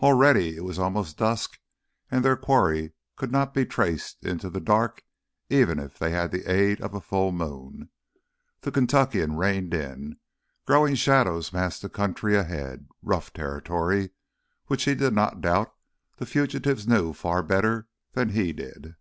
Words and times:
Already 0.00 0.56
it 0.56 0.64
was 0.64 0.80
almost 0.80 1.18
dusk 1.18 1.60
and 2.10 2.24
their 2.24 2.34
quarry 2.36 2.94
could 3.14 3.30
not 3.30 3.54
be 3.54 3.64
traced 3.64 4.24
into 4.26 4.50
the 4.50 4.58
dark, 4.58 5.04
even 5.48 5.78
if 5.78 6.00
they 6.00 6.10
had 6.10 6.32
the 6.32 6.50
aid 6.52 6.80
of 6.80 6.94
a 6.94 7.00
full 7.00 7.30
moon. 7.30 7.88
The 8.62 8.72
Kentuckian 8.72 9.36
reined 9.36 9.72
in. 9.72 10.16
Growing 10.66 10.96
shadows 10.96 11.52
masked 11.52 11.82
the 11.82 11.88
country 11.88 12.34
ahead—rough 12.34 13.32
territory—which 13.32 14.82
he 14.82 14.96
did 14.96 15.12
not 15.12 15.40
doubt 15.40 15.72
the 16.16 16.26
fugitives 16.26 16.88
knew 16.88 17.12
far 17.12 17.40
better 17.40 17.86
than 18.14 18.30
he 18.30 18.52
did. 18.52 18.96